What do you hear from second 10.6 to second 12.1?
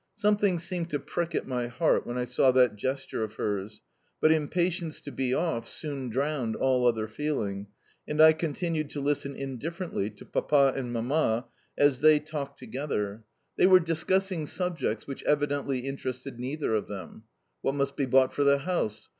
and Mamma as